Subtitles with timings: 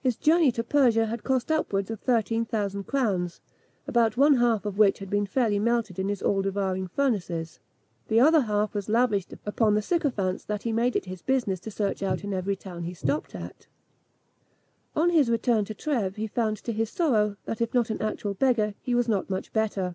[0.00, 3.40] His journey to Persia had cost upwards of thirteen thousand crowns,
[3.86, 7.60] about one half of which had been fairly melted in his all devouring furnaces;
[8.08, 11.70] the other half was lavished upon the sycophants that he made it his business to
[11.70, 13.68] search out in every town he stopped at.
[14.96, 18.34] On his return to Trèves he found, to his sorrow, that, if not an actual
[18.34, 19.94] beggar, he was not much better.